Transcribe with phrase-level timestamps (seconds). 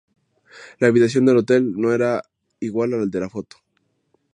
[0.79, 2.23] La habitación del hotel no era
[2.59, 3.57] igual a la de la foto